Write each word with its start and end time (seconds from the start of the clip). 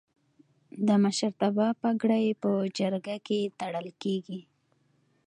د 0.87 0.89
مشرتابه 1.03 1.67
پګړۍ 1.81 2.25
په 2.41 2.51
جرګه 2.77 3.15
کې 3.27 3.39
تړل 3.59 3.87
کیږي. 4.01 4.41